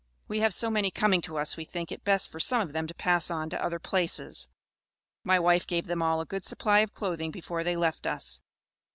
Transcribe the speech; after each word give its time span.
We 0.27 0.39
have 0.39 0.51
so 0.51 0.71
many 0.71 0.89
coming 0.89 1.21
to 1.21 1.37
us 1.37 1.55
we 1.55 1.63
think 1.63 1.91
it 1.91 2.03
best 2.03 2.31
for 2.31 2.39
some 2.39 2.59
of 2.59 2.73
them 2.73 2.87
to 2.87 2.93
pass 2.95 3.29
on 3.29 3.51
to 3.51 3.63
other 3.63 3.77
places. 3.77 4.49
My 5.23 5.37
wife 5.39 5.67
gave 5.67 5.85
them 5.85 6.01
all 6.01 6.21
a 6.21 6.25
good 6.25 6.43
supply 6.43 6.79
of 6.79 6.95
clothing 6.95 7.29
before 7.29 7.63
they 7.63 7.75
left 7.75 8.07
us. 8.07 8.41